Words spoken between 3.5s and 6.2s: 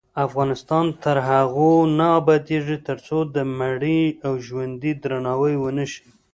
مړي او ژوندي درناوی ونشي.